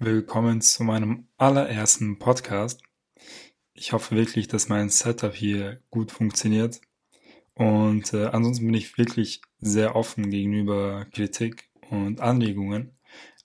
Willkommen 0.00 0.60
zu 0.60 0.82
meinem 0.82 1.28
allerersten 1.36 2.18
Podcast. 2.18 2.82
Ich 3.74 3.92
hoffe 3.92 4.16
wirklich, 4.16 4.48
dass 4.48 4.68
mein 4.68 4.88
Setup 4.88 5.32
hier 5.32 5.80
gut 5.90 6.10
funktioniert. 6.10 6.80
Und 7.54 8.12
äh, 8.12 8.26
ansonsten 8.26 8.66
bin 8.66 8.74
ich 8.74 8.98
wirklich 8.98 9.40
sehr 9.60 9.94
offen 9.94 10.30
gegenüber 10.30 11.06
Kritik 11.12 11.70
und 11.90 12.20
Anregungen. 12.20 12.90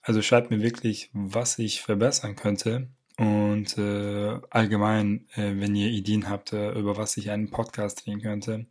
Also 0.02 0.22
schreibt 0.22 0.50
mir 0.50 0.60
wirklich, 0.60 1.08
was 1.12 1.60
ich 1.60 1.82
verbessern 1.82 2.34
könnte. 2.34 2.88
Und 3.16 3.78
äh, 3.78 4.40
allgemein, 4.50 5.28
äh, 5.36 5.52
wenn 5.54 5.76
ihr 5.76 5.90
Ideen 5.90 6.28
habt, 6.28 6.52
äh, 6.52 6.72
über 6.72 6.96
was 6.96 7.16
ich 7.16 7.30
einen 7.30 7.50
Podcast 7.50 8.04
drehen 8.04 8.22
könnte. 8.22 8.66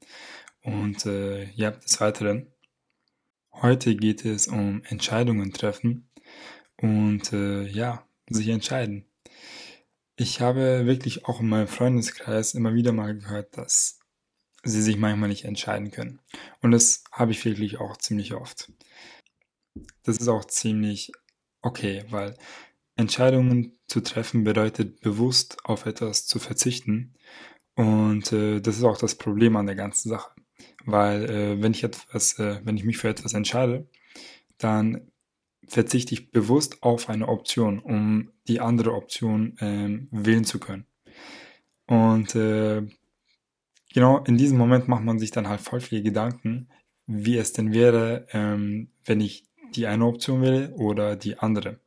Und 0.64 1.06
äh, 1.06 1.46
ja, 1.52 1.72
des 1.72 2.02
Weiteren. 2.02 2.48
Heute 3.54 3.96
geht 3.96 4.26
es 4.26 4.50
um 4.50 4.84
Entscheidungen 4.84 5.54
treffen 5.54 6.10
und 6.82 7.34
äh, 7.34 7.64
ja, 7.64 8.06
sich 8.30 8.48
entscheiden. 8.50 9.06
Ich 10.16 10.42
habe 10.42 10.86
wirklich 10.86 11.26
auch 11.26 11.40
in 11.40 11.50
meinem 11.50 11.68
Freundeskreis 11.68 12.54
immer 12.54 12.74
wieder 12.74 12.92
mal 12.92 13.16
gehört, 13.16 13.58
dass 13.58 14.00
sie 14.64 14.82
sich 14.82 14.98
manchmal 14.98 15.30
nicht 15.30 15.46
entscheiden 15.46 15.92
können. 15.92 16.20
Und 16.62 16.72
das 16.72 17.04
habe 17.12 17.32
ich 17.32 17.46
wirklich 17.46 17.80
auch 17.80 17.98
ziemlich 17.98 18.34
oft. 18.34 18.72
Das 20.04 20.18
ist 20.18 20.28
auch 20.28 20.46
ziemlich 20.46 21.12
okay, 21.62 22.04
weil 22.10 22.36
Entscheidungen 22.96 23.80
zu 23.88 24.02
treffen 24.02 24.44
bedeutet 24.44 25.00
bewusst 25.00 25.64
auf 25.64 25.86
etwas 25.86 26.26
zu 26.26 26.40
verzichten. 26.40 27.14
Und 27.76 28.34
äh, 28.34 28.60
das 28.60 28.78
ist 28.78 28.84
auch 28.84 28.98
das 28.98 29.16
Problem 29.16 29.56
an 29.56 29.68
der 29.68 29.76
ganzen 29.76 30.10
Sache. 30.10 30.32
Weil 30.86 31.30
äh, 31.30 31.62
wenn 31.62 31.72
ich 31.72 31.84
etwas, 31.86 32.38
äh, 32.40 32.60
wenn 32.66 32.76
ich 32.76 32.84
mich 32.84 32.98
für 32.98 33.08
etwas 33.08 33.34
entscheide, 33.34 33.88
dann 34.58 35.09
verzichte 35.70 36.14
ich 36.14 36.32
bewusst 36.32 36.84
auf 36.84 37.10
eine 37.10 37.28
Option, 37.28 37.80
um 37.80 38.32
die 38.48 38.60
andere 38.60 38.94
Option 38.94 39.56
ähm, 39.60 40.08
wählen 40.12 40.44
zu 40.44 40.60
können. 40.60 40.86
Und 41.88 42.36
äh, 42.36 42.84
genau 43.94 44.24
in 44.24 44.38
diesem 44.38 44.58
Moment 44.58 44.88
macht 44.88 45.04
man 45.04 45.20
sich 45.20 45.32
dann 45.32 45.48
halt 45.48 45.62
voll 45.62 45.82
viele 45.82 46.02
Gedanken, 46.02 46.70
wie 47.06 47.38
es 47.38 47.54
denn 47.54 47.74
wäre, 47.74 48.28
ähm, 48.32 48.90
wenn 49.06 49.22
ich 49.22 49.46
die 49.76 49.88
eine 49.88 50.06
Option 50.06 50.42
wähle 50.42 50.74
oder 50.76 51.16
die 51.16 51.38
andere. 51.38 51.80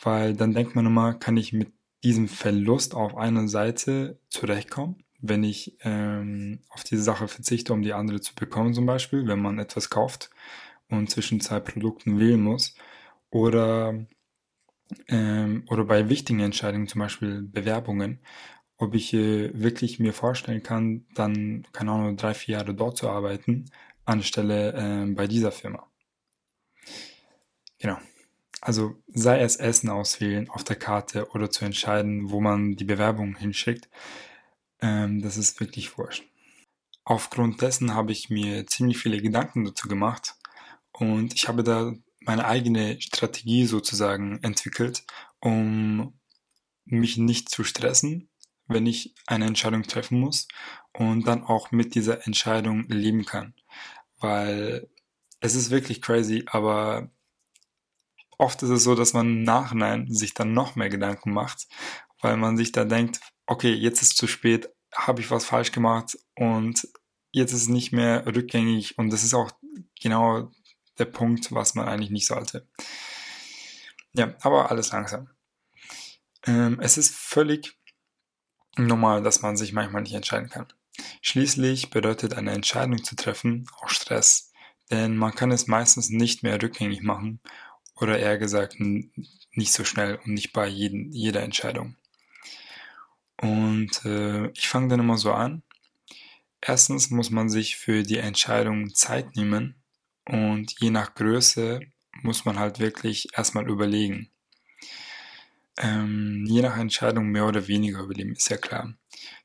Weil 0.00 0.34
dann 0.34 0.54
denkt 0.54 0.74
man 0.74 0.86
immer, 0.86 1.14
kann 1.14 1.36
ich 1.36 1.52
mit 1.52 1.72
diesem 2.04 2.28
Verlust 2.28 2.94
auf 2.94 3.16
einer 3.16 3.48
Seite 3.48 4.18
zurechtkommen? 4.28 5.02
wenn 5.20 5.44
ich 5.44 5.76
ähm, 5.82 6.60
auf 6.70 6.84
diese 6.84 7.02
Sache 7.02 7.28
verzichte, 7.28 7.72
um 7.72 7.82
die 7.82 7.92
andere 7.92 8.20
zu 8.20 8.34
bekommen, 8.34 8.74
zum 8.74 8.86
Beispiel, 8.86 9.26
wenn 9.26 9.40
man 9.40 9.58
etwas 9.58 9.90
kauft 9.90 10.30
und 10.88 11.10
zwischen 11.10 11.40
zwei 11.40 11.60
Produkten 11.60 12.18
wählen 12.18 12.40
muss. 12.40 12.74
Oder, 13.30 14.06
ähm, 15.08 15.64
oder 15.68 15.84
bei 15.84 16.08
wichtigen 16.08 16.40
Entscheidungen, 16.40 16.88
zum 16.88 17.00
Beispiel 17.00 17.42
Bewerbungen, 17.42 18.20
ob 18.78 18.94
ich 18.94 19.12
äh, 19.14 19.50
wirklich 19.54 19.98
mir 19.98 20.12
vorstellen 20.12 20.62
kann, 20.62 21.06
dann, 21.14 21.66
keine 21.72 21.92
Ahnung, 21.92 22.16
drei, 22.16 22.34
vier 22.34 22.58
Jahre 22.58 22.74
dort 22.74 22.98
zu 22.98 23.08
arbeiten, 23.08 23.66
anstelle 24.04 24.72
äh, 24.72 25.12
bei 25.12 25.26
dieser 25.26 25.52
Firma. 25.52 25.86
Genau. 27.78 27.98
Also 28.60 28.96
sei 29.06 29.40
es 29.40 29.56
Essen 29.56 29.90
auswählen 29.90 30.48
auf 30.50 30.64
der 30.64 30.76
Karte 30.76 31.30
oder 31.30 31.50
zu 31.50 31.64
entscheiden, 31.64 32.30
wo 32.30 32.40
man 32.40 32.74
die 32.76 32.84
Bewerbung 32.84 33.36
hinschickt, 33.36 33.88
ähm, 34.80 35.22
das 35.22 35.36
ist 35.36 35.60
wirklich 35.60 35.96
wurscht. 35.96 36.24
Aufgrund 37.04 37.62
dessen 37.62 37.94
habe 37.94 38.12
ich 38.12 38.30
mir 38.30 38.66
ziemlich 38.66 38.98
viele 38.98 39.22
Gedanken 39.22 39.64
dazu 39.64 39.88
gemacht 39.88 40.34
und 40.92 41.34
ich 41.34 41.46
habe 41.48 41.62
da 41.62 41.94
meine 42.26 42.46
eigene 42.46 43.00
Strategie 43.00 43.66
sozusagen 43.66 44.42
entwickelt, 44.42 45.04
um 45.40 46.18
mich 46.84 47.16
nicht 47.16 47.48
zu 47.48 47.64
stressen, 47.64 48.28
wenn 48.66 48.86
ich 48.86 49.14
eine 49.26 49.46
Entscheidung 49.46 49.84
treffen 49.84 50.20
muss 50.20 50.48
und 50.92 51.26
dann 51.26 51.44
auch 51.44 51.70
mit 51.70 51.94
dieser 51.94 52.26
Entscheidung 52.26 52.84
leben 52.88 53.24
kann. 53.24 53.54
Weil 54.18 54.88
es 55.40 55.54
ist 55.54 55.70
wirklich 55.70 56.02
crazy, 56.02 56.44
aber 56.46 57.10
oft 58.38 58.62
ist 58.62 58.70
es 58.70 58.84
so, 58.84 58.94
dass 58.94 59.12
man 59.12 59.26
im 59.28 59.42
Nachhinein 59.42 60.10
sich 60.12 60.34
dann 60.34 60.52
noch 60.52 60.76
mehr 60.76 60.88
Gedanken 60.88 61.32
macht, 61.32 61.68
weil 62.20 62.36
man 62.36 62.56
sich 62.56 62.72
da 62.72 62.84
denkt, 62.84 63.20
okay, 63.46 63.72
jetzt 63.72 64.02
ist 64.02 64.16
zu 64.16 64.26
spät, 64.26 64.68
habe 64.94 65.20
ich 65.20 65.30
was 65.30 65.44
falsch 65.44 65.72
gemacht 65.72 66.18
und 66.36 66.88
jetzt 67.32 67.52
ist 67.52 67.62
es 67.62 67.68
nicht 67.68 67.92
mehr 67.92 68.26
rückgängig 68.26 68.98
und 68.98 69.10
das 69.10 69.22
ist 69.22 69.34
auch 69.34 69.52
genau 70.00 70.50
der 70.98 71.06
Punkt, 71.06 71.52
was 71.52 71.74
man 71.74 71.88
eigentlich 71.88 72.10
nicht 72.10 72.26
sollte. 72.26 72.66
Ja, 74.12 74.34
aber 74.40 74.70
alles 74.70 74.92
langsam. 74.92 75.28
Ähm, 76.46 76.80
es 76.80 76.96
ist 76.96 77.14
völlig 77.14 77.76
normal, 78.76 79.22
dass 79.22 79.42
man 79.42 79.56
sich 79.56 79.72
manchmal 79.72 80.02
nicht 80.02 80.14
entscheiden 80.14 80.48
kann. 80.48 80.66
Schließlich 81.20 81.90
bedeutet 81.90 82.34
eine 82.34 82.52
Entscheidung 82.52 83.02
zu 83.02 83.16
treffen 83.16 83.66
auch 83.80 83.88
Stress, 83.88 84.52
denn 84.90 85.16
man 85.16 85.34
kann 85.34 85.50
es 85.50 85.66
meistens 85.66 86.08
nicht 86.08 86.42
mehr 86.42 86.60
rückgängig 86.62 87.02
machen 87.02 87.40
oder 87.96 88.18
eher 88.18 88.38
gesagt 88.38 88.76
nicht 88.78 89.72
so 89.72 89.84
schnell 89.84 90.16
und 90.16 90.32
nicht 90.32 90.52
bei 90.52 90.66
jeden, 90.66 91.12
jeder 91.12 91.42
Entscheidung. 91.42 91.96
Und 93.40 94.04
äh, 94.04 94.48
ich 94.52 94.68
fange 94.68 94.88
dann 94.88 95.00
immer 95.00 95.18
so 95.18 95.32
an. 95.32 95.62
Erstens 96.60 97.10
muss 97.10 97.30
man 97.30 97.48
sich 97.48 97.76
für 97.76 98.02
die 98.02 98.18
Entscheidung 98.18 98.94
Zeit 98.94 99.36
nehmen 99.36 99.74
und 100.28 100.78
je 100.80 100.90
nach 100.90 101.14
Größe 101.14 101.80
muss 102.22 102.44
man 102.44 102.58
halt 102.58 102.78
wirklich 102.78 103.28
erstmal 103.36 103.68
überlegen. 103.68 104.30
Ähm, 105.78 106.44
je 106.48 106.62
nach 106.62 106.78
Entscheidung 106.78 107.28
mehr 107.28 107.46
oder 107.46 107.68
weniger 107.68 108.00
überlegen, 108.00 108.32
ist 108.32 108.48
ja 108.48 108.56
klar. 108.56 108.94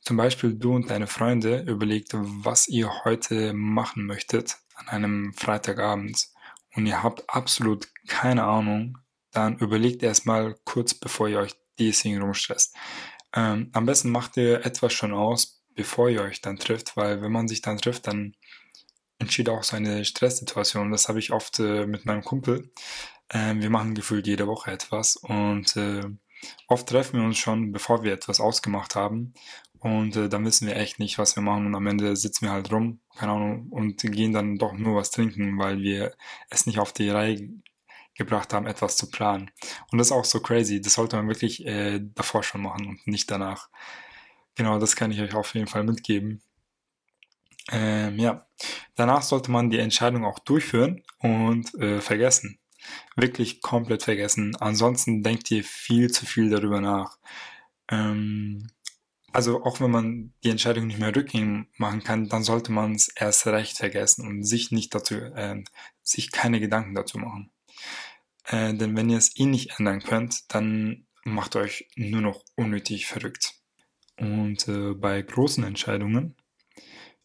Zum 0.01 0.17
Beispiel 0.17 0.53
du 0.53 0.75
und 0.75 0.89
deine 0.89 1.07
Freunde 1.07 1.61
überlegt, 1.67 2.11
was 2.13 2.67
ihr 2.67 3.03
heute 3.03 3.53
machen 3.53 4.05
möchtet 4.05 4.57
an 4.75 4.87
einem 4.87 5.33
Freitagabend 5.33 6.29
und 6.75 6.85
ihr 6.85 7.03
habt 7.03 7.29
absolut 7.29 7.87
keine 8.07 8.43
Ahnung, 8.45 8.97
dann 9.31 9.57
überlegt 9.57 10.03
erstmal 10.03 10.55
kurz, 10.63 10.93
bevor 10.93 11.27
ihr 11.27 11.39
euch 11.39 11.55
deswegen 11.79 12.21
rumstresst. 12.21 12.75
Ähm, 13.33 13.69
am 13.73 13.85
besten 13.85 14.09
macht 14.09 14.37
ihr 14.37 14.65
etwas 14.65 14.93
schon 14.93 15.13
aus, 15.13 15.63
bevor 15.75 16.09
ihr 16.09 16.21
euch 16.21 16.41
dann 16.41 16.57
trifft, 16.57 16.97
weil 16.97 17.21
wenn 17.21 17.31
man 17.31 17.47
sich 17.47 17.61
dann 17.61 17.77
trifft, 17.77 18.07
dann 18.07 18.35
entsteht 19.21 19.49
auch 19.49 19.63
so 19.63 19.75
eine 19.75 20.03
Stresssituation. 20.03 20.91
Das 20.91 21.07
habe 21.07 21.19
ich 21.19 21.31
oft 21.31 21.59
äh, 21.59 21.85
mit 21.85 22.05
meinem 22.05 22.23
Kumpel. 22.23 22.71
Ähm, 23.29 23.61
wir 23.61 23.69
machen 23.69 23.95
gefühlt 23.95 24.27
jede 24.27 24.47
Woche 24.47 24.71
etwas 24.71 25.15
und 25.15 25.75
äh, 25.77 26.03
oft 26.67 26.87
treffen 26.89 27.19
wir 27.19 27.25
uns 27.25 27.37
schon, 27.37 27.71
bevor 27.71 28.03
wir 28.03 28.13
etwas 28.13 28.39
ausgemacht 28.39 28.95
haben. 28.95 29.33
Und 29.79 30.15
äh, 30.15 30.29
dann 30.29 30.45
wissen 30.45 30.67
wir 30.67 30.75
echt 30.75 30.99
nicht, 30.99 31.17
was 31.17 31.35
wir 31.35 31.43
machen. 31.43 31.65
Und 31.65 31.75
am 31.75 31.87
Ende 31.87 32.15
sitzen 32.15 32.45
wir 32.45 32.51
halt 32.51 32.71
rum, 32.71 32.99
keine 33.15 33.31
Ahnung, 33.31 33.69
und 33.69 34.01
gehen 34.01 34.33
dann 34.33 34.57
doch 34.57 34.73
nur 34.73 34.95
was 34.95 35.11
trinken, 35.11 35.57
weil 35.57 35.79
wir 35.79 36.13
es 36.49 36.67
nicht 36.67 36.79
auf 36.79 36.93
die 36.93 37.09
Reihe 37.09 37.49
gebracht 38.15 38.53
haben, 38.53 38.67
etwas 38.67 38.97
zu 38.97 39.09
planen. 39.09 39.49
Und 39.91 39.97
das 39.97 40.07
ist 40.07 40.11
auch 40.11 40.25
so 40.25 40.39
crazy. 40.39 40.81
Das 40.81 40.93
sollte 40.93 41.15
man 41.15 41.27
wirklich 41.27 41.65
äh, 41.65 41.99
davor 42.01 42.43
schon 42.43 42.61
machen 42.61 42.87
und 42.87 43.07
nicht 43.07 43.31
danach. 43.31 43.69
Genau, 44.55 44.79
das 44.79 44.95
kann 44.95 45.11
ich 45.11 45.21
euch 45.21 45.33
auf 45.33 45.53
jeden 45.55 45.67
Fall 45.67 45.83
mitgeben. 45.83 46.41
Ähm, 47.69 48.17
ja, 48.19 48.47
danach 48.95 49.21
sollte 49.21 49.51
man 49.51 49.69
die 49.69 49.79
Entscheidung 49.79 50.25
auch 50.25 50.39
durchführen 50.39 51.03
und 51.19 51.73
äh, 51.75 52.01
vergessen. 52.01 52.59
Wirklich 53.15 53.61
komplett 53.61 54.03
vergessen. 54.03 54.55
Ansonsten 54.59 55.21
denkt 55.23 55.51
ihr 55.51 55.63
viel 55.63 56.11
zu 56.11 56.25
viel 56.25 56.49
darüber 56.49 56.81
nach. 56.81 57.17
Ähm, 57.89 58.69
also 59.33 59.63
auch 59.63 59.79
wenn 59.79 59.91
man 59.91 60.33
die 60.43 60.49
Entscheidung 60.49 60.87
nicht 60.87 60.99
mehr 60.99 61.15
rückgängig 61.15 61.67
machen 61.77 62.03
kann, 62.03 62.27
dann 62.27 62.43
sollte 62.43 62.71
man 62.71 62.95
es 62.95 63.07
erst 63.09 63.47
recht 63.47 63.77
vergessen 63.77 64.27
und 64.27 64.43
sich 64.43 64.71
nicht 64.71 64.93
dazu, 64.93 65.15
äh, 65.15 65.63
sich 66.03 66.31
keine 66.31 66.59
Gedanken 66.59 66.95
dazu 66.95 67.17
machen. 67.17 67.51
Äh, 68.45 68.73
denn 68.73 68.95
wenn 68.97 69.09
ihr 69.09 69.17
es 69.17 69.37
eh 69.37 69.45
nicht 69.45 69.79
ändern 69.79 70.01
könnt, 70.01 70.53
dann 70.53 71.05
macht 71.23 71.55
euch 71.55 71.87
nur 71.95 72.21
noch 72.21 72.43
unnötig 72.55 73.05
verrückt. 73.05 73.55
Und 74.17 74.67
äh, 74.67 74.93
bei 74.93 75.21
großen 75.21 75.63
Entscheidungen 75.63 76.35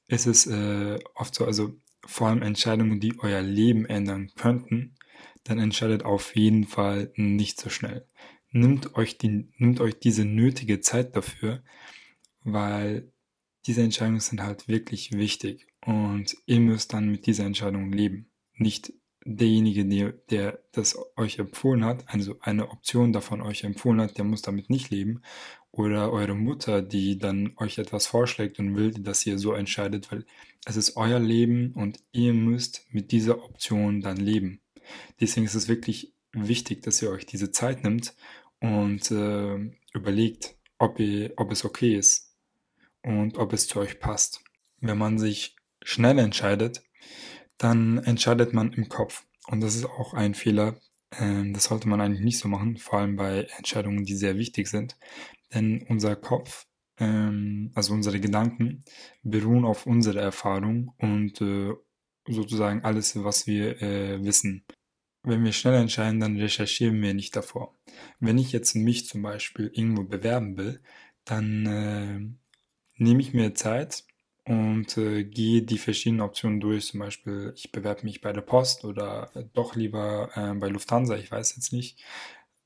ist 0.08 0.26
es 0.26 0.46
äh, 0.46 0.98
oft 1.14 1.34
so, 1.34 1.44
also 1.44 1.74
vor 2.04 2.28
allem 2.28 2.42
Entscheidungen, 2.42 3.00
die 3.00 3.18
euer 3.18 3.42
Leben 3.42 3.84
ändern 3.86 4.30
könnten, 4.36 4.94
dann 5.44 5.58
entscheidet 5.58 6.04
auf 6.04 6.36
jeden 6.36 6.64
Fall 6.64 7.12
nicht 7.16 7.60
so 7.60 7.70
schnell. 7.70 8.06
Nimmt 8.50 8.94
euch, 8.94 9.18
die, 9.18 9.48
nimmt 9.58 9.80
euch 9.80 9.98
diese 9.98 10.24
nötige 10.24 10.80
Zeit 10.80 11.16
dafür, 11.16 11.62
weil 12.42 13.12
diese 13.66 13.82
Entscheidungen 13.82 14.20
sind 14.20 14.42
halt 14.42 14.68
wirklich 14.68 15.12
wichtig 15.12 15.66
und 15.84 16.36
ihr 16.46 16.60
müsst 16.60 16.92
dann 16.92 17.10
mit 17.10 17.26
dieser 17.26 17.44
Entscheidung 17.44 17.92
leben. 17.92 18.30
Nicht 18.54 18.92
derjenige, 19.26 19.84
der, 19.84 20.12
der 20.30 20.60
das 20.72 20.96
euch 21.16 21.38
empfohlen 21.38 21.84
hat, 21.84 22.04
also 22.06 22.36
eine 22.40 22.70
Option 22.70 23.12
davon 23.12 23.40
euch 23.40 23.64
empfohlen 23.64 24.00
hat, 24.00 24.16
der 24.16 24.24
muss 24.24 24.42
damit 24.42 24.70
nicht 24.70 24.90
leben. 24.90 25.22
Oder 25.72 26.10
eure 26.10 26.34
Mutter, 26.34 26.80
die 26.80 27.18
dann 27.18 27.52
euch 27.56 27.76
etwas 27.78 28.06
vorschlägt 28.06 28.58
und 28.58 28.76
will, 28.76 28.92
dass 28.92 29.26
ihr 29.26 29.38
so 29.38 29.52
entscheidet, 29.52 30.10
weil 30.10 30.24
es 30.64 30.76
ist 30.76 30.96
euer 30.96 31.18
Leben 31.18 31.72
und 31.72 32.00
ihr 32.12 32.32
müsst 32.32 32.86
mit 32.90 33.12
dieser 33.12 33.44
Option 33.44 34.00
dann 34.00 34.16
leben. 34.16 34.60
Deswegen 35.20 35.44
ist 35.44 35.54
es 35.54 35.68
wirklich 35.68 36.14
wichtig, 36.32 36.82
dass 36.82 37.02
ihr 37.02 37.10
euch 37.10 37.26
diese 37.26 37.50
Zeit 37.50 37.84
nimmt 37.84 38.14
und 38.60 39.10
äh, 39.10 39.58
überlegt, 39.92 40.56
ob, 40.78 40.98
ihr, 40.98 41.32
ob 41.36 41.52
es 41.52 41.64
okay 41.64 41.96
ist 41.96 42.34
und 43.02 43.36
ob 43.36 43.52
es 43.52 43.66
zu 43.66 43.80
euch 43.80 43.98
passt. 43.98 44.42
Wenn 44.80 44.98
man 44.98 45.18
sich 45.18 45.56
schnell 45.82 46.18
entscheidet, 46.18 46.82
dann 47.58 47.98
entscheidet 47.98 48.52
man 48.52 48.72
im 48.72 48.88
Kopf. 48.88 49.24
Und 49.48 49.60
das 49.60 49.76
ist 49.76 49.86
auch 49.86 50.14
ein 50.14 50.34
Fehler. 50.34 50.78
Ähm, 51.18 51.54
das 51.54 51.64
sollte 51.64 51.88
man 51.88 52.00
eigentlich 52.00 52.24
nicht 52.24 52.38
so 52.38 52.48
machen, 52.48 52.76
vor 52.76 53.00
allem 53.00 53.16
bei 53.16 53.46
Entscheidungen, 53.56 54.04
die 54.04 54.14
sehr 54.14 54.36
wichtig 54.36 54.68
sind. 54.68 54.96
Denn 55.54 55.84
unser 55.88 56.16
Kopf, 56.16 56.66
ähm, 56.98 57.70
also 57.74 57.94
unsere 57.94 58.20
Gedanken, 58.20 58.84
beruhen 59.22 59.64
auf 59.64 59.86
unserer 59.86 60.20
Erfahrung 60.20 60.94
und 60.98 61.40
äh, 61.40 61.72
sozusagen 62.28 62.82
alles, 62.84 63.22
was 63.22 63.46
wir 63.46 63.80
äh, 63.82 64.22
wissen. 64.24 64.64
Wenn 65.22 65.44
wir 65.44 65.52
schnell 65.52 65.74
entscheiden, 65.74 66.20
dann 66.20 66.36
recherchieren 66.36 67.00
wir 67.02 67.14
nicht 67.14 67.34
davor. 67.34 67.74
Wenn 68.20 68.38
ich 68.38 68.52
jetzt 68.52 68.74
mich 68.74 69.06
zum 69.06 69.22
Beispiel 69.22 69.70
irgendwo 69.72 70.04
bewerben 70.04 70.56
will, 70.56 70.80
dann 71.24 71.66
äh, 71.66 73.02
nehme 73.02 73.20
ich 73.20 73.34
mir 73.34 73.54
Zeit 73.54 74.04
und 74.46 74.96
äh, 74.96 75.24
gehe 75.24 75.62
die 75.62 75.78
verschiedenen 75.78 76.20
Optionen 76.20 76.60
durch. 76.60 76.86
Zum 76.86 77.00
Beispiel, 77.00 77.52
ich 77.56 77.72
bewerbe 77.72 78.04
mich 78.04 78.20
bei 78.20 78.32
der 78.32 78.42
Post 78.42 78.84
oder 78.84 79.30
doch 79.52 79.74
lieber 79.74 80.30
äh, 80.34 80.54
bei 80.54 80.68
Lufthansa, 80.68 81.16
ich 81.16 81.30
weiß 81.30 81.56
jetzt 81.56 81.72
nicht. 81.72 81.98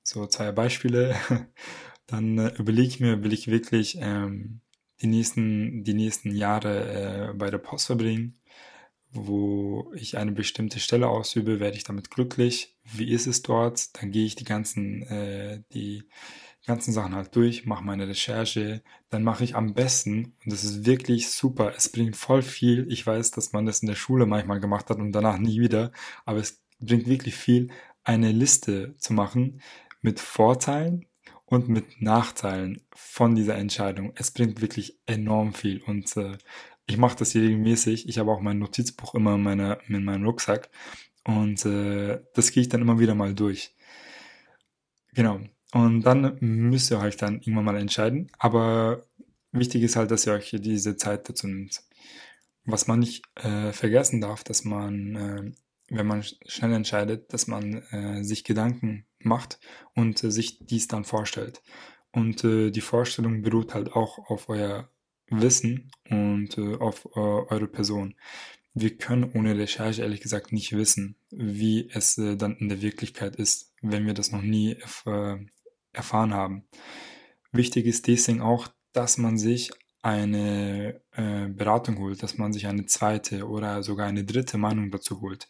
So 0.02 0.26
zwei 0.26 0.52
Beispiele. 0.52 1.16
Dann 2.06 2.38
äh, 2.38 2.48
überlege 2.58 2.88
ich 2.88 3.00
mir, 3.00 3.22
will 3.24 3.32
ich 3.32 3.48
wirklich 3.48 3.96
ähm, 4.00 4.60
die, 5.00 5.06
nächsten, 5.06 5.84
die 5.84 5.94
nächsten 5.94 6.34
Jahre 6.34 7.30
äh, 7.30 7.34
bei 7.34 7.50
der 7.50 7.58
Post 7.58 7.86
verbringen, 7.86 8.38
wo 9.10 9.90
ich 9.94 10.18
eine 10.18 10.32
bestimmte 10.32 10.80
Stelle 10.80 11.08
ausübe, 11.08 11.60
werde 11.60 11.76
ich 11.78 11.84
damit 11.84 12.10
glücklich. 12.10 12.76
Wie 12.84 13.10
ist 13.10 13.26
es 13.26 13.42
dort? 13.42 13.96
Dann 13.96 14.10
gehe 14.10 14.26
ich 14.26 14.34
die 14.34 14.44
ganzen, 14.44 15.02
äh, 15.04 15.62
die 15.72 16.04
ganzen 16.66 16.92
Sachen 16.92 17.14
halt 17.14 17.34
durch, 17.34 17.66
mache 17.66 17.84
meine 17.84 18.06
Recherche, 18.08 18.82
dann 19.08 19.24
mache 19.24 19.44
ich 19.44 19.56
am 19.56 19.74
besten, 19.74 20.36
und 20.44 20.52
das 20.52 20.64
ist 20.64 20.84
wirklich 20.86 21.30
super, 21.30 21.72
es 21.76 21.88
bringt 21.88 22.16
voll 22.16 22.42
viel. 22.42 22.86
Ich 22.90 23.06
weiß, 23.06 23.30
dass 23.30 23.52
man 23.52 23.66
das 23.66 23.80
in 23.80 23.88
der 23.88 23.94
Schule 23.94 24.26
manchmal 24.26 24.60
gemacht 24.60 24.90
hat 24.90 24.98
und 24.98 25.12
danach 25.12 25.38
nie 25.38 25.60
wieder, 25.60 25.92
aber 26.24 26.38
es 26.38 26.62
bringt 26.78 27.06
wirklich 27.08 27.34
viel, 27.34 27.70
eine 28.04 28.32
Liste 28.32 28.96
zu 28.98 29.12
machen 29.12 29.60
mit 30.02 30.20
Vorteilen 30.20 31.06
und 31.46 31.68
mit 31.68 32.00
Nachteilen 32.00 32.82
von 32.94 33.34
dieser 33.34 33.56
Entscheidung. 33.56 34.12
Es 34.16 34.30
bringt 34.30 34.60
wirklich 34.60 34.98
enorm 35.06 35.52
viel 35.52 35.82
und 35.82 36.16
äh, 36.16 36.38
ich 36.86 36.96
mache 36.96 37.16
das 37.16 37.34
regelmäßig. 37.34 38.08
Ich 38.08 38.18
habe 38.18 38.30
auch 38.32 38.40
mein 38.40 38.58
Notizbuch 38.58 39.14
immer 39.14 39.34
in, 39.34 39.42
meiner, 39.42 39.78
in 39.88 40.04
meinem 40.04 40.24
Rucksack 40.24 40.70
und 41.24 41.64
äh, 41.66 42.20
das 42.34 42.52
gehe 42.52 42.62
ich 42.62 42.68
dann 42.68 42.80
immer 42.82 42.98
wieder 42.98 43.14
mal 43.14 43.34
durch. 43.34 43.74
Genau. 45.14 45.40
Und 45.72 46.02
dann 46.02 46.36
müsst 46.40 46.90
ihr 46.90 46.98
euch 46.98 47.16
dann 47.16 47.40
irgendwann 47.40 47.64
mal 47.64 47.76
entscheiden. 47.76 48.30
Aber 48.38 49.06
wichtig 49.52 49.82
ist 49.82 49.96
halt, 49.96 50.10
dass 50.10 50.26
ihr 50.26 50.32
euch 50.32 50.56
diese 50.58 50.96
Zeit 50.96 51.28
dazu 51.28 51.46
nimmt. 51.46 51.82
Was 52.64 52.86
man 52.86 53.00
nicht 53.00 53.22
äh, 53.36 53.72
vergessen 53.72 54.20
darf, 54.20 54.44
dass 54.44 54.64
man, 54.64 55.16
äh, 55.16 55.52
wenn 55.88 56.06
man 56.06 56.24
schnell 56.46 56.72
entscheidet, 56.72 57.32
dass 57.32 57.46
man 57.46 57.82
äh, 57.90 58.22
sich 58.22 58.44
Gedanken 58.44 59.06
macht 59.18 59.58
und 59.94 60.22
äh, 60.24 60.30
sich 60.30 60.58
dies 60.66 60.88
dann 60.88 61.04
vorstellt. 61.04 61.62
Und 62.12 62.42
äh, 62.44 62.70
die 62.70 62.80
Vorstellung 62.80 63.42
beruht 63.42 63.74
halt 63.74 63.92
auch 63.92 64.18
auf 64.30 64.48
euer 64.48 64.90
Wissen 65.28 65.92
und 66.08 66.58
äh, 66.58 66.76
auf 66.76 67.16
eure 67.16 67.68
Person. 67.68 68.16
Wir 68.74 68.96
können 68.96 69.30
ohne 69.34 69.56
Recherche 69.56 70.02
ehrlich 70.02 70.20
gesagt 70.20 70.52
nicht 70.52 70.72
wissen, 70.72 71.16
wie 71.30 71.88
es 71.92 72.14
dann 72.14 72.56
in 72.56 72.68
der 72.68 72.82
Wirklichkeit 72.82 73.34
ist, 73.36 73.72
wenn 73.82 74.06
wir 74.06 74.14
das 74.14 74.30
noch 74.30 74.42
nie 74.42 74.76
erfahren 75.92 76.34
haben. 76.34 76.64
Wichtig 77.52 77.86
ist 77.86 78.06
deswegen 78.06 78.40
auch, 78.40 78.68
dass 78.92 79.18
man 79.18 79.38
sich 79.38 79.70
eine 80.02 81.00
äh, 81.12 81.48
Beratung 81.48 81.98
holt, 81.98 82.22
dass 82.22 82.38
man 82.38 82.52
sich 82.52 82.66
eine 82.66 82.86
zweite 82.86 83.48
oder 83.48 83.82
sogar 83.82 84.06
eine 84.06 84.24
dritte 84.24 84.56
Meinung 84.56 84.90
dazu 84.90 85.20
holt. 85.20 85.48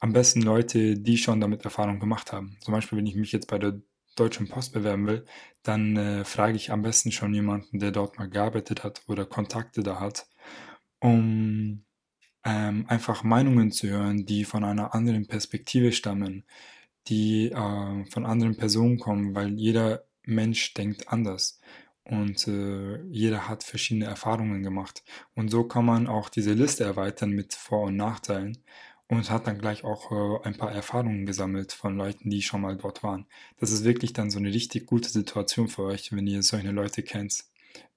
Am 0.00 0.12
besten 0.12 0.42
Leute, 0.42 0.94
die 0.98 1.18
schon 1.18 1.40
damit 1.40 1.64
Erfahrung 1.64 2.00
gemacht 2.00 2.32
haben. 2.32 2.56
Zum 2.60 2.72
Beispiel, 2.72 2.98
wenn 2.98 3.06
ich 3.06 3.16
mich 3.16 3.32
jetzt 3.32 3.48
bei 3.48 3.58
der 3.58 3.80
Deutschen 4.16 4.48
Post 4.48 4.72
bewerben 4.72 5.06
will, 5.06 5.24
dann 5.62 5.96
äh, 5.96 6.24
frage 6.24 6.56
ich 6.56 6.70
am 6.70 6.82
besten 6.82 7.10
schon 7.10 7.34
jemanden, 7.34 7.78
der 7.78 7.90
dort 7.90 8.18
mal 8.18 8.28
gearbeitet 8.28 8.84
hat 8.84 9.02
oder 9.08 9.26
Kontakte 9.26 9.82
da 9.82 10.00
hat, 10.00 10.26
um 11.00 11.84
ähm, 12.44 12.84
einfach 12.88 13.24
Meinungen 13.24 13.72
zu 13.72 13.88
hören, 13.88 14.24
die 14.26 14.44
von 14.44 14.64
einer 14.64 14.94
anderen 14.94 15.26
Perspektive 15.26 15.92
stammen, 15.92 16.44
die 17.08 17.50
äh, 17.50 18.04
von 18.10 18.26
anderen 18.26 18.56
Personen 18.56 18.98
kommen, 18.98 19.34
weil 19.34 19.52
jeder 19.54 20.04
Mensch 20.24 20.74
denkt 20.74 21.08
anders 21.08 21.60
und 22.04 22.46
äh, 22.48 23.02
jeder 23.04 23.48
hat 23.48 23.64
verschiedene 23.64 24.06
Erfahrungen 24.06 24.62
gemacht. 24.62 25.02
Und 25.34 25.50
so 25.50 25.64
kann 25.64 25.86
man 25.86 26.06
auch 26.06 26.28
diese 26.28 26.52
Liste 26.52 26.84
erweitern 26.84 27.30
mit 27.30 27.54
Vor- 27.54 27.84
und 27.84 27.96
Nachteilen 27.96 28.58
und 29.08 29.30
hat 29.30 29.46
dann 29.46 29.58
gleich 29.58 29.84
auch 29.84 30.12
äh, 30.12 30.46
ein 30.46 30.56
paar 30.56 30.72
Erfahrungen 30.72 31.26
gesammelt 31.26 31.72
von 31.72 31.96
Leuten, 31.96 32.30
die 32.30 32.42
schon 32.42 32.60
mal 32.60 32.76
dort 32.76 33.02
waren. 33.02 33.26
Das 33.58 33.70
ist 33.70 33.84
wirklich 33.84 34.12
dann 34.12 34.30
so 34.30 34.38
eine 34.38 34.52
richtig 34.52 34.86
gute 34.86 35.08
Situation 35.08 35.68
für 35.68 35.84
euch, 35.84 36.12
wenn 36.12 36.26
ihr 36.26 36.42
solche 36.42 36.70
Leute 36.70 37.02
kennt. 37.02 37.44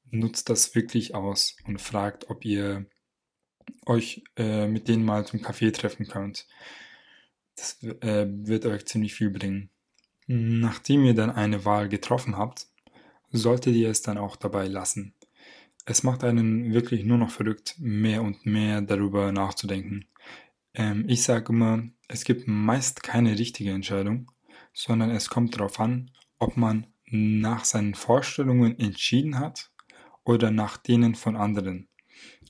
Nutzt 0.10 0.50
das 0.50 0.74
wirklich 0.74 1.14
aus 1.16 1.58
und 1.66 1.82
fragt, 1.82 2.30
ob 2.30 2.46
ihr 2.46 2.86
euch 3.86 4.24
äh, 4.38 4.68
mit 4.68 4.88
denen 4.88 5.06
mal 5.06 5.26
zum 5.26 5.42
Kaffee 5.42 5.72
treffen 5.72 6.08
könnt. 6.08 6.48
Das 7.58 7.84
äh, 7.84 8.28
wird 8.30 8.66
euch 8.66 8.86
ziemlich 8.86 9.14
viel 9.14 9.30
bringen. 9.30 9.70
Nachdem 10.28 11.04
ihr 11.04 11.14
dann 11.14 11.32
eine 11.32 11.66
Wahl 11.66 11.90
getroffen 11.90 12.38
habt, 12.38 12.68
solltet 13.32 13.76
ihr 13.76 13.90
es 13.90 14.02
dann 14.02 14.18
auch 14.18 14.36
dabei 14.36 14.68
lassen. 14.68 15.14
Es 15.86 16.04
macht 16.04 16.24
einen 16.24 16.74
wirklich 16.74 17.04
nur 17.04 17.18
noch 17.18 17.32
verrückt, 17.32 17.76
mehr 17.80 18.22
und 18.22 18.46
mehr 18.46 18.82
darüber 18.82 19.32
nachzudenken. 19.32 20.06
Ähm, 20.74 21.06
ich 21.08 21.24
sage 21.24 21.52
immer, 21.52 21.84
es 22.08 22.24
gibt 22.24 22.48
meist 22.48 23.04
keine 23.04 23.38
richtige 23.38 23.72
Entscheidung, 23.72 24.32
sondern 24.74 25.12
es 25.12 25.30
kommt 25.30 25.56
darauf 25.56 25.80
an, 25.80 26.12
ob 26.40 26.58
man 26.58 26.88
nach 27.10 27.66
seinen 27.66 27.96
Vorstellungen 27.96 28.78
entschieden 28.80 29.40
hat 29.40 29.72
oder 30.24 30.52
nach 30.52 30.78
denen 30.78 31.16
von 31.16 31.36
anderen. 31.36 31.88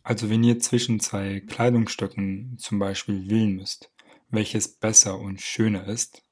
Also 0.04 0.30
wenn 0.30 0.44
ihr 0.44 0.60
zwischen 0.60 1.00
zwei 1.00 1.42
Kleidungsstücken 1.42 2.58
zum 2.58 2.80
Beispiel 2.80 3.30
wählen 3.30 3.56
müsst, 3.56 3.92
welches 4.30 4.68
besser 4.80 5.20
und 5.20 5.42
schöner 5.42 5.88
ist, 5.88 6.24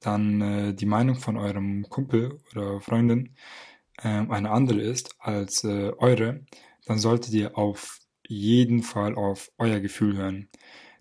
dann 0.00 0.40
äh, 0.40 0.74
die 0.74 0.86
Meinung 0.86 1.16
von 1.16 1.36
eurem 1.36 1.88
Kumpel 1.88 2.40
oder 2.52 2.80
Freundin 2.80 3.36
äh, 3.98 4.08
eine 4.08 4.50
andere 4.50 4.80
ist 4.80 5.14
als 5.18 5.64
äh, 5.64 5.92
eure, 5.98 6.44
dann 6.86 6.98
solltet 6.98 7.32
ihr 7.34 7.56
auf 7.56 8.00
jeden 8.26 8.82
Fall 8.82 9.14
auf 9.14 9.50
euer 9.58 9.80
Gefühl 9.80 10.16
hören. 10.16 10.48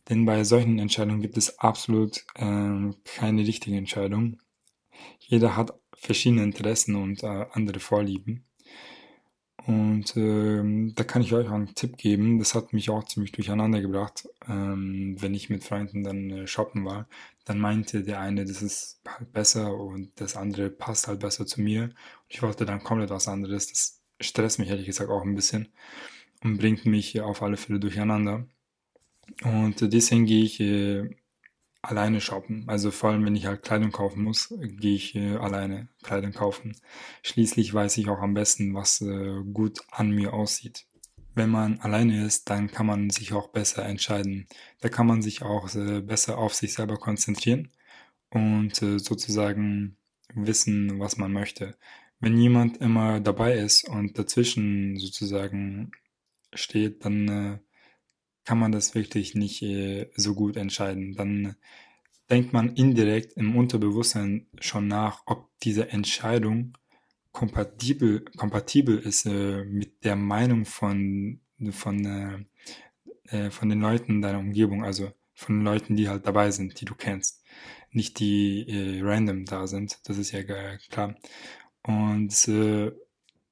Denn 0.10 0.26
bei 0.26 0.44
solchen 0.44 0.80
Entscheidungen 0.80 1.22
gibt 1.22 1.38
es 1.38 1.60
absolut 1.60 2.26
ähm, 2.36 2.96
keine 3.06 3.42
richtige 3.42 3.78
Entscheidung. 3.78 4.42
Jeder 5.20 5.56
hat 5.56 5.74
verschiedene 5.96 6.44
Interessen 6.44 6.96
und 6.96 7.24
äh, 7.24 7.46
andere 7.52 7.80
Vorlieben. 7.80 8.46
Und 9.68 10.18
ähm, 10.18 10.94
da 10.96 11.04
kann 11.04 11.22
ich 11.22 11.34
euch 11.34 11.48
auch 11.48 11.54
einen 11.54 11.76
Tipp 11.76 11.98
geben. 11.98 12.40
Das 12.40 12.56
hat 12.56 12.74
mich 12.74 12.90
auch 12.90 13.04
ziemlich 13.04 13.32
durcheinander 13.32 13.82
gebracht, 13.82 14.28
ähm, 14.48 15.16
wenn 15.20 15.36
ich 15.36 15.50
mit 15.50 15.64
Freunden 15.64 16.04
dann 16.04 16.30
äh, 16.32 16.48
shoppen 16.48 16.84
war. 16.86 17.08
Dann 17.46 17.60
meinte 17.60 18.04
der 18.04 18.20
eine, 18.20 18.46
das 18.46 18.62
ist 18.62 19.02
halt 19.08 19.32
besser 19.34 19.76
und 19.76 20.12
das 20.16 20.36
andere 20.36 20.70
passt 20.70 21.08
halt 21.08 21.20
besser 21.20 21.46
zu 21.46 21.62
mir. 21.62 21.84
Und 21.84 21.94
ich 22.30 22.42
wollte 22.42 22.66
dann 22.66 22.84
komplett 22.84 23.12
was 23.12 23.28
anderes. 23.28 23.68
Das 23.68 24.02
stresst 24.20 24.60
mich 24.60 24.70
ehrlich 24.70 24.88
gesagt 24.88 25.12
auch 25.12 25.24
ein 25.24 25.36
bisschen 25.36 25.70
und 26.44 26.58
bringt 26.58 26.86
mich 26.86 27.22
auf 27.22 27.44
alle 27.44 27.58
Fälle 27.58 27.80
durcheinander. 27.80 28.48
Und 29.44 29.94
deswegen 29.94 30.26
gehe 30.26 30.44
ich 30.44 30.60
äh, 30.60 31.10
alleine 31.82 32.22
shoppen. 32.22 32.66
Also 32.68 32.92
vor 32.92 33.10
allem, 33.10 33.26
wenn 33.26 33.36
ich 33.36 33.46
halt 33.46 33.64
Kleidung 33.64 33.92
kaufen 33.92 34.24
muss, 34.24 34.54
gehe 34.60 34.96
ich 34.96 35.16
äh, 35.16 35.36
alleine 35.38 35.90
Kleidung 36.04 36.32
kaufen. 36.32 36.76
Schließlich 37.24 37.74
weiß 37.74 37.98
ich 37.98 38.10
auch 38.10 38.20
am 38.20 38.34
besten, 38.34 38.74
was 38.74 39.02
äh, 39.02 39.42
gut 39.52 39.80
an 39.90 40.12
mir 40.12 40.34
aussieht. 40.34 40.86
Wenn 41.34 41.50
man 41.50 41.80
alleine 41.80 42.26
ist, 42.26 42.50
dann 42.50 42.70
kann 42.70 42.86
man 42.86 43.10
sich 43.10 43.34
auch 43.34 43.50
besser 43.50 43.86
entscheiden. 43.86 44.48
Da 44.82 44.90
kann 44.90 45.08
man 45.08 45.22
sich 45.22 45.44
auch 45.44 45.74
äh, 45.76 46.02
besser 46.02 46.38
auf 46.38 46.54
sich 46.54 46.74
selber 46.74 46.98
konzentrieren 46.98 47.70
und 48.30 48.82
äh, 48.82 49.00
sozusagen 49.00 49.98
wissen, 50.36 51.00
was 51.00 51.18
man 51.18 51.32
möchte. 51.32 51.78
Wenn 52.20 52.38
jemand 52.38 52.78
immer 52.78 53.20
dabei 53.20 53.56
ist 53.56 53.88
und 53.88 54.18
dazwischen 54.18 54.98
sozusagen 54.98 55.92
steht, 56.54 57.06
dann 57.06 57.28
äh, 57.28 57.60
kann 58.44 58.60
man 58.60 58.72
das 58.72 58.96
wirklich 58.96 59.36
nicht 59.36 59.62
äh, 59.62 60.10
so 60.16 60.36
gut 60.36 60.58
entscheiden. 60.58 61.16
Dann 61.16 61.56
denkt 62.30 62.54
man 62.54 62.76
indirekt 62.76 63.34
im 63.34 63.56
Unterbewusstsein 63.56 64.48
schon 64.60 64.88
nach, 64.88 65.24
ob 65.26 65.50
diese 65.64 65.90
Entscheidung 65.90 66.78
kompatibel, 67.32 68.26
kompatibel 68.38 68.98
ist 68.98 69.26
äh, 69.26 69.64
mit 69.66 70.04
der 70.04 70.16
Meinung 70.16 70.66
von, 70.66 71.42
von, 71.72 72.06
äh, 72.06 73.38
äh, 73.46 73.52
von 73.52 73.70
den 73.70 73.82
Leuten 73.82 74.14
in 74.16 74.22
deiner 74.22 74.40
Umgebung, 74.40 74.84
also 74.84 75.12
von 75.34 75.60
den 75.60 75.66
Leuten, 75.66 75.96
die 75.96 76.10
halt 76.10 76.26
dabei 76.26 76.52
sind, 76.52 76.80
die 76.82 76.86
du 76.86 76.96
kennst. 76.96 77.44
nicht 77.92 78.20
die 78.20 78.68
äh, 78.70 79.02
random 79.04 79.46
da 79.46 79.68
sind. 79.68 80.00
Das 80.06 80.18
ist 80.18 80.32
ja 80.32 80.44
klar. 80.90 81.16
Und 81.84 82.48
äh, 82.48 82.92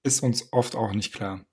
ist 0.04 0.24
uns 0.24 0.52
oft 0.54 0.76
auch 0.76 0.94
nicht 0.94 1.14
klar. 1.14 1.46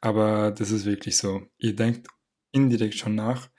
Aber 0.00 0.50
das 0.50 0.70
ist 0.70 0.84
wirklich 0.84 1.16
so. 1.16 1.42
Ihr 1.58 1.74
denkt 1.74 2.08
indirekt 2.56 2.94
schon 2.94 3.14
nach, 3.14 3.50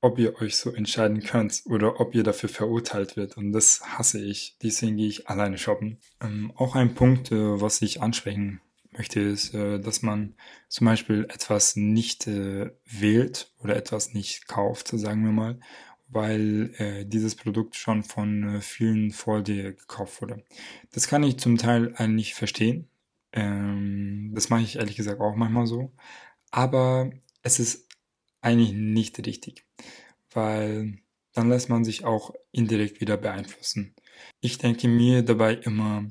ob 0.00 0.18
ihr 0.18 0.40
euch 0.40 0.56
so 0.56 0.72
entscheiden 0.72 1.22
könnt 1.22 1.62
oder 1.66 2.00
ob 2.00 2.14
ihr 2.14 2.22
dafür 2.22 2.48
verurteilt 2.48 3.16
wird. 3.16 3.36
Und 3.36 3.52
das 3.52 3.82
hasse 3.82 4.20
ich. 4.20 4.56
Deswegen 4.62 4.96
gehe 4.96 5.08
ich 5.08 5.28
alleine 5.28 5.58
shoppen. 5.58 5.98
Ähm, 6.20 6.52
auch 6.56 6.74
ein 6.74 6.94
Punkt, 6.94 7.32
äh, 7.32 7.60
was 7.60 7.82
ich 7.82 8.00
ansprechen 8.00 8.60
möchte, 8.92 9.20
ist, 9.20 9.54
äh, 9.54 9.78
dass 9.78 10.02
man 10.02 10.34
zum 10.68 10.86
Beispiel 10.86 11.24
etwas 11.24 11.76
nicht 11.76 12.26
äh, 12.26 12.70
wählt 12.84 13.52
oder 13.58 13.76
etwas 13.76 14.14
nicht 14.14 14.48
kauft, 14.48 14.88
sagen 14.88 15.24
wir 15.24 15.32
mal, 15.32 15.60
weil 16.08 16.72
äh, 16.78 17.04
dieses 17.04 17.34
Produkt 17.34 17.76
schon 17.76 18.02
von 18.04 18.56
äh, 18.56 18.60
vielen 18.60 19.10
vor 19.10 19.42
dir 19.42 19.72
gekauft 19.72 20.22
wurde. 20.22 20.44
Das 20.92 21.08
kann 21.08 21.22
ich 21.22 21.38
zum 21.38 21.58
Teil 21.58 21.94
eigentlich 21.96 22.34
verstehen. 22.34 22.88
Ähm, 23.32 24.32
das 24.34 24.50
mache 24.50 24.62
ich 24.62 24.76
ehrlich 24.76 24.96
gesagt 24.96 25.20
auch 25.20 25.34
manchmal 25.34 25.66
so. 25.66 25.92
Aber 26.50 27.10
es 27.42 27.58
ist 27.58 27.85
eigentlich 28.46 28.72
nicht 28.72 29.18
richtig, 29.26 29.66
weil 30.32 30.98
dann 31.32 31.48
lässt 31.48 31.68
man 31.68 31.84
sich 31.84 32.04
auch 32.04 32.32
indirekt 32.52 33.00
wieder 33.00 33.16
beeinflussen. 33.16 33.94
Ich 34.40 34.58
denke 34.58 34.88
mir 34.88 35.22
dabei 35.22 35.54
immer, 35.54 36.06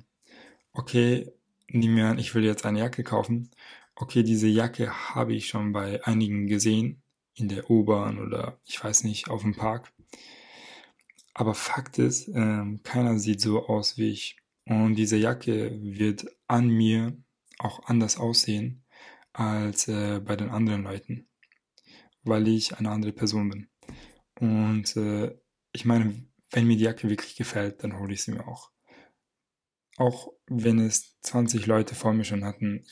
okay, 0.73 1.31
nehmen 1.69 1.95
wir 1.95 2.07
an, 2.07 2.19
ich 2.19 2.35
will 2.35 2.43
jetzt 2.43 2.65
eine 2.65 2.79
Jacke 2.79 3.03
kaufen. 3.03 3.51
Okay, 3.95 4.21
diese 4.23 4.47
Jacke 4.47 5.15
habe 5.15 5.33
ich 5.33 5.47
schon 5.47 5.71
bei 5.71 6.03
einigen 6.05 6.47
gesehen, 6.47 7.01
in 7.35 7.47
der 7.47 7.69
U-Bahn 7.71 8.19
oder 8.19 8.59
ich 8.65 8.83
weiß 8.83 9.05
nicht, 9.05 9.29
auf 9.29 9.41
dem 9.41 9.55
Park. 9.55 9.93
Aber 11.33 11.53
Fakt 11.53 11.97
ist, 11.97 12.27
ähm, 12.27 12.81
keiner 12.83 13.17
sieht 13.17 13.39
so 13.41 13.67
aus 13.67 13.97
wie 13.97 14.09
ich. 14.09 14.37
Und 14.65 14.95
diese 14.95 15.17
Jacke 15.17 15.71
wird 15.81 16.25
an 16.47 16.67
mir 16.67 17.17
auch 17.59 17.85
anders 17.85 18.17
aussehen 18.17 18.83
als 19.33 19.87
äh, 19.87 20.19
bei 20.19 20.35
den 20.35 20.49
anderen 20.49 20.83
Leuten, 20.83 21.27
weil 22.25 22.47
ich 22.47 22.77
eine 22.77 22.89
andere 22.89 23.13
Person 23.13 23.49
bin. 23.49 23.69
Und 24.39 24.95
äh, 24.97 25.37
ich 25.71 25.85
meine, 25.85 26.25
wenn 26.51 26.67
mir 26.67 26.77
die 26.77 26.83
Jacke 26.83 27.09
wirklich 27.09 27.35
gefällt, 27.35 27.83
dann 27.83 27.99
hole 27.99 28.13
ich 28.13 28.23
sie 28.23 28.31
mir 28.31 28.47
auch. 28.47 28.71
Auch 29.97 30.33
wenn 30.47 30.79
es 30.79 31.19
20 31.21 31.65
Leute 31.65 31.95
vor 31.95 32.13
mir 32.13 32.25
schon 32.25 32.43
hatten, 32.43 32.85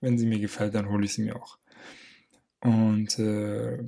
wenn 0.00 0.18
sie 0.18 0.26
mir 0.26 0.40
gefällt, 0.40 0.74
dann 0.74 0.88
hole 0.88 1.04
ich 1.04 1.14
sie 1.14 1.22
mir 1.22 1.36
auch. 1.36 1.58
Und 2.60 3.18
äh, 3.18 3.84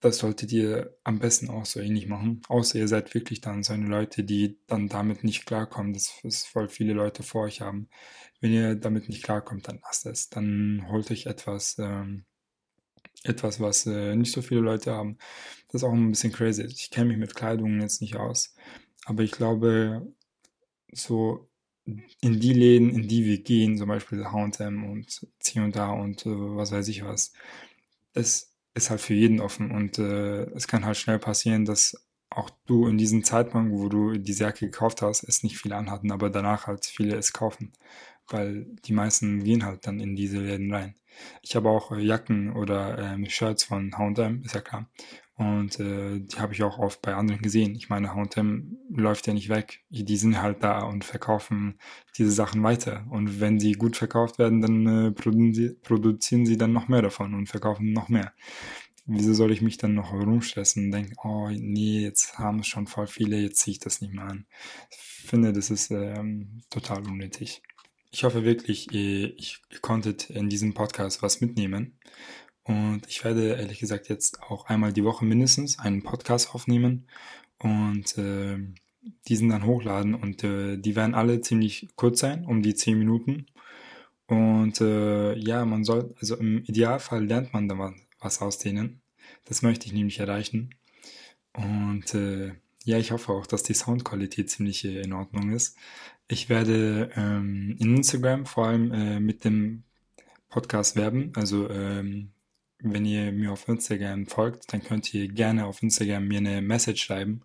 das 0.00 0.18
solltet 0.18 0.50
ihr 0.52 0.96
am 1.04 1.18
besten 1.18 1.50
auch 1.50 1.66
so 1.66 1.80
ähnlich 1.80 2.06
machen. 2.06 2.40
Außer 2.48 2.78
ihr 2.78 2.88
seid 2.88 3.14
wirklich 3.14 3.40
dann 3.40 3.62
so 3.62 3.74
eine 3.74 3.86
Leute, 3.86 4.24
die 4.24 4.58
dann 4.66 4.88
damit 4.88 5.24
nicht 5.24 5.44
klarkommen, 5.44 5.92
dass 5.92 6.14
es 6.24 6.44
voll 6.44 6.68
viele 6.68 6.94
Leute 6.94 7.22
vor 7.22 7.42
euch 7.44 7.60
haben. 7.60 7.88
Wenn 8.40 8.52
ihr 8.52 8.74
damit 8.76 9.08
nicht 9.08 9.22
klarkommt, 9.22 9.68
dann 9.68 9.80
lasst 9.82 10.06
es. 10.06 10.30
Dann 10.30 10.86
holt 10.88 11.10
euch 11.10 11.26
etwas, 11.26 11.76
ähm, 11.78 12.24
etwas, 13.24 13.60
was 13.60 13.86
äh, 13.86 14.16
nicht 14.16 14.32
so 14.32 14.42
viele 14.42 14.60
Leute 14.60 14.92
haben. 14.92 15.18
Das 15.68 15.82
ist 15.82 15.88
auch 15.88 15.92
ein 15.92 16.10
bisschen 16.10 16.32
crazy. 16.32 16.64
Ich 16.64 16.90
kenne 16.90 17.10
mich 17.10 17.18
mit 17.18 17.34
Kleidung 17.34 17.80
jetzt 17.80 18.00
nicht 18.02 18.16
aus. 18.16 18.54
Aber 19.06 19.22
ich 19.22 19.32
glaube, 19.32 20.12
so 20.92 21.48
in 22.20 22.40
die 22.40 22.52
Läden, 22.52 22.90
in 22.90 23.08
die 23.08 23.24
wir 23.24 23.42
gehen, 23.42 23.76
zum 23.78 23.88
Beispiel 23.88 24.24
H&M 24.26 24.84
und 24.84 25.26
C 25.40 25.60
und 25.60 25.76
äh, 26.26 26.30
was 26.56 26.72
weiß 26.72 26.88
ich 26.88 27.04
was, 27.04 27.32
es 28.14 28.54
ist 28.74 28.90
halt 28.90 29.00
für 29.00 29.14
jeden 29.14 29.40
offen 29.40 29.70
und 29.70 29.98
äh, 29.98 30.44
es 30.52 30.68
kann 30.68 30.84
halt 30.84 30.96
schnell 30.96 31.18
passieren, 31.18 31.64
dass 31.64 31.96
auch 32.30 32.50
du 32.66 32.86
in 32.86 32.98
diesem 32.98 33.24
Zeitpunkt, 33.24 33.72
wo 33.72 33.88
du 33.88 34.12
die 34.18 34.32
Jacke 34.32 34.66
gekauft 34.66 35.02
hast, 35.02 35.24
es 35.24 35.42
nicht 35.42 35.58
viele 35.58 35.76
anhatten, 35.76 36.12
aber 36.12 36.30
danach 36.30 36.66
halt 36.66 36.86
viele 36.86 37.16
es 37.16 37.32
kaufen, 37.32 37.72
weil 38.28 38.66
die 38.84 38.92
meisten 38.92 39.42
gehen 39.44 39.64
halt 39.64 39.86
dann 39.86 40.00
in 40.00 40.14
diese 40.16 40.38
Läden 40.40 40.72
rein. 40.72 40.94
Ich 41.42 41.56
habe 41.56 41.68
auch 41.68 41.92
äh, 41.92 42.00
Jacken 42.00 42.52
oder 42.52 42.98
ähm, 42.98 43.26
Shirts 43.26 43.64
von 43.64 43.96
H&M, 43.96 44.42
ist 44.44 44.54
ja 44.54 44.60
klar. 44.60 44.88
Und 45.40 45.80
äh, 45.80 46.20
die 46.20 46.38
habe 46.38 46.52
ich 46.52 46.62
auch 46.62 46.78
oft 46.78 47.00
bei 47.00 47.14
anderen 47.14 47.40
gesehen. 47.40 47.74
Ich 47.74 47.88
meine, 47.88 48.14
H&M 48.14 48.76
läuft 48.90 49.26
ja 49.26 49.32
nicht 49.32 49.48
weg. 49.48 49.80
Die 49.88 50.16
sind 50.18 50.42
halt 50.42 50.62
da 50.62 50.82
und 50.82 51.02
verkaufen 51.02 51.78
diese 52.18 52.30
Sachen 52.30 52.62
weiter. 52.62 53.06
Und 53.08 53.40
wenn 53.40 53.58
sie 53.58 53.72
gut 53.72 53.96
verkauft 53.96 54.38
werden, 54.38 54.60
dann 54.60 54.86
äh, 54.86 55.10
produzi 55.12 55.76
produzieren 55.82 56.44
sie 56.44 56.58
dann 56.58 56.74
noch 56.74 56.88
mehr 56.88 57.00
davon 57.00 57.32
und 57.32 57.48
verkaufen 57.48 57.92
noch 57.94 58.10
mehr. 58.10 58.34
Wieso 59.06 59.32
soll 59.32 59.50
ich 59.50 59.62
mich 59.62 59.78
dann 59.78 59.94
noch 59.94 60.12
rumstressen 60.12 60.84
und 60.84 60.90
denken, 60.92 61.14
oh 61.24 61.48
nee, 61.50 62.00
jetzt 62.00 62.38
haben 62.38 62.58
es 62.58 62.66
schon 62.66 62.86
voll 62.86 63.06
viele, 63.06 63.40
jetzt 63.40 63.60
ziehe 63.60 63.72
ich 63.72 63.80
das 63.80 64.02
nicht 64.02 64.12
mehr 64.12 64.26
an. 64.26 64.46
Ich 64.90 65.26
finde, 65.26 65.54
das 65.54 65.70
ist 65.70 65.90
ähm, 65.90 66.60
total 66.68 66.98
unnötig. 67.06 67.62
Ich 68.12 68.24
hoffe 68.24 68.44
wirklich, 68.44 68.92
ihr, 68.92 69.38
ihr 69.38 69.78
konntet 69.80 70.30
in 70.30 70.48
diesem 70.48 70.74
Podcast 70.74 71.22
was 71.22 71.40
mitnehmen. 71.40 71.98
Und 72.64 73.02
ich 73.08 73.24
werde 73.24 73.54
ehrlich 73.54 73.78
gesagt 73.78 74.08
jetzt 74.08 74.42
auch 74.42 74.66
einmal 74.66 74.92
die 74.92 75.04
Woche 75.04 75.24
mindestens 75.24 75.78
einen 75.78 76.02
Podcast 76.02 76.54
aufnehmen 76.54 77.06
und 77.58 78.18
äh, 78.18 78.58
diesen 79.28 79.48
dann 79.48 79.64
hochladen. 79.64 80.14
Und 80.14 80.42
äh, 80.42 80.76
die 80.76 80.96
werden 80.96 81.14
alle 81.14 81.40
ziemlich 81.40 81.88
kurz 81.94 82.20
sein, 82.20 82.44
um 82.46 82.62
die 82.62 82.74
10 82.74 82.98
Minuten. 82.98 83.46
Und 84.26 84.80
äh, 84.80 85.36
ja, 85.36 85.64
man 85.64 85.84
soll, 85.84 86.14
also 86.20 86.36
im 86.36 86.64
Idealfall 86.64 87.24
lernt 87.24 87.52
man 87.52 87.68
da 87.68 87.94
was 88.20 88.40
aus 88.40 88.58
denen. 88.58 89.02
Das 89.44 89.62
möchte 89.62 89.86
ich 89.86 89.92
nämlich 89.92 90.18
erreichen. 90.18 90.74
Und 91.52 92.14
äh, 92.14 92.54
ja, 92.84 92.98
ich 92.98 93.12
hoffe 93.12 93.32
auch, 93.32 93.46
dass 93.46 93.62
die 93.62 93.74
Soundqualität 93.74 94.50
ziemlich 94.50 94.84
äh, 94.84 95.00
in 95.02 95.12
Ordnung 95.12 95.50
ist. 95.50 95.76
Ich 96.32 96.48
werde 96.48 97.10
ähm, 97.16 97.76
in 97.80 97.96
Instagram 97.96 98.46
vor 98.46 98.68
allem 98.68 98.92
äh, 98.92 99.18
mit 99.18 99.44
dem 99.44 99.82
Podcast 100.48 100.94
werben. 100.94 101.32
Also 101.34 101.68
ähm, 101.68 102.30
wenn 102.78 103.04
ihr 103.04 103.32
mir 103.32 103.50
auf 103.50 103.66
Instagram 103.66 104.28
folgt, 104.28 104.72
dann 104.72 104.80
könnt 104.80 105.12
ihr 105.12 105.26
gerne 105.26 105.66
auf 105.66 105.82
Instagram 105.82 106.28
mir 106.28 106.38
eine 106.38 106.62
Message 106.62 107.02
schreiben, 107.02 107.42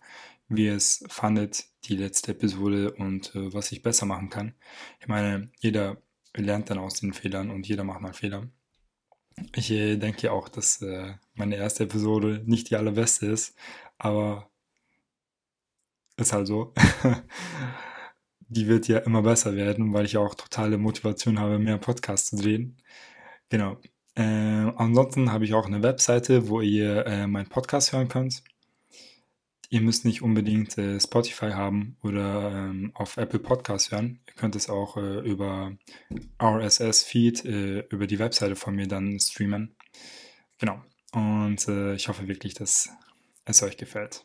wie 0.49 0.67
ihr 0.67 0.75
es 0.75 1.03
fandet, 1.07 1.65
die 1.85 1.95
letzte 1.95 2.33
Episode 2.33 2.91
und 2.93 3.33
äh, 3.33 3.51
was 3.51 3.71
ich 3.71 3.81
besser 3.81 4.05
machen 4.05 4.29
kann. 4.29 4.53
Ich 4.99 5.07
meine, 5.07 5.49
jeder 5.59 5.97
lernt 6.35 6.69
dann 6.69 6.77
aus 6.77 6.99
den 6.99 7.13
Fehlern 7.13 7.49
und 7.49 7.67
jeder 7.67 7.83
macht 7.83 8.01
mal 8.01 8.13
Fehler. 8.13 8.47
Ich 9.55 9.71
äh, 9.71 9.97
denke 9.97 10.31
auch, 10.31 10.47
dass 10.47 10.83
äh, 10.83 11.15
meine 11.33 11.55
erste 11.55 11.85
Episode 11.85 12.43
nicht 12.45 12.69
die 12.69 12.75
allerbeste 12.75 13.25
ist, 13.25 13.55
aber 13.97 14.47
ist 16.17 16.33
halt 16.33 16.45
so. 16.45 16.71
die 18.47 18.67
wird 18.67 18.87
ja 18.87 18.99
immer 18.99 19.21
besser 19.23 19.55
werden, 19.55 19.93
weil 19.93 20.05
ich 20.05 20.17
auch 20.17 20.35
totale 20.35 20.77
Motivation 20.77 21.39
habe, 21.39 21.59
mehr 21.59 21.77
Podcasts 21.77 22.29
zu 22.29 22.37
drehen. 22.37 22.77
Genau. 23.49 23.77
Äh, 24.15 24.21
ansonsten 24.23 25.31
habe 25.31 25.45
ich 25.45 25.53
auch 25.53 25.65
eine 25.65 25.83
Webseite, 25.83 26.47
wo 26.47 26.61
ihr 26.61 27.05
äh, 27.05 27.27
meinen 27.27 27.49
Podcast 27.49 27.91
hören 27.91 28.07
könnt. 28.07 28.43
Ihr 29.69 29.81
müsst 29.81 30.05
nicht 30.05 30.21
unbedingt 30.21 30.77
äh, 30.77 30.99
Spotify 30.99 31.51
haben 31.51 31.97
oder 32.01 32.51
ähm, 32.53 32.91
auf 32.93 33.17
Apple 33.17 33.39
Podcasts 33.39 33.91
hören. 33.91 34.19
Ihr 34.27 34.33
könnt 34.35 34.55
es 34.55 34.69
auch 34.69 34.95
äh, 34.95 35.19
über 35.19 35.75
RSS-Feed, 36.41 37.45
äh, 37.45 37.79
über 37.89 38.07
die 38.07 38.19
Webseite 38.19 38.55
von 38.55 38.75
mir 38.75 38.87
dann 38.87 39.19
streamen. 39.19 39.75
Genau. 40.59 40.81
Und 41.11 41.67
äh, 41.67 41.95
ich 41.95 42.07
hoffe 42.07 42.27
wirklich, 42.27 42.53
dass 42.53 42.89
es 43.45 43.63
euch 43.63 43.77
gefällt. 43.77 44.23